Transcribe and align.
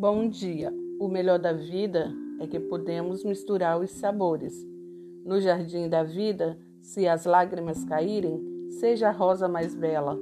Bom 0.00 0.30
dia! 0.30 0.72
O 0.98 1.08
melhor 1.08 1.38
da 1.38 1.52
vida 1.52 2.10
é 2.40 2.46
que 2.46 2.58
podemos 2.58 3.22
misturar 3.22 3.78
os 3.78 3.90
sabores. 3.90 4.66
No 5.26 5.38
jardim 5.38 5.90
da 5.90 6.02
vida, 6.02 6.58
se 6.80 7.06
as 7.06 7.26
lágrimas 7.26 7.84
caírem, 7.84 8.40
seja 8.70 9.10
a 9.10 9.12
rosa 9.12 9.46
mais 9.46 9.74
bela. 9.74 10.18